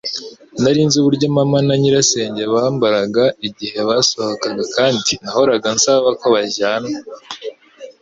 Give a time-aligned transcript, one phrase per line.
[0.61, 6.89] Nari nzi uburyo mama na nyirasenge bambaraga igihe basohokaga, kandi nahoraga nsaba ko bajyana.